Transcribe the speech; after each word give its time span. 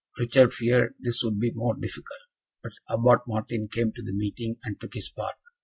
Richard 0.17 0.51
feared 0.51 0.95
this 0.99 1.21
would 1.23 1.39
be 1.39 1.51
more 1.51 1.75
difficult; 1.75 2.17
but 2.63 2.71
Abbot 2.89 3.19
Martin 3.27 3.67
came 3.67 3.91
to 3.91 4.01
the 4.01 4.13
meeting, 4.15 4.55
and 4.63 4.81
took 4.81 4.95
his 4.95 5.09
part. 5.11 5.35